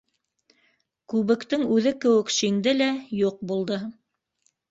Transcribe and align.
Күбектең 1.13 1.65
үҙе 1.75 1.91
кеүек: 2.05 2.33
шиңде 2.37 2.75
лә 2.79 2.89
юҡ 3.19 3.39
булды. 3.53 3.79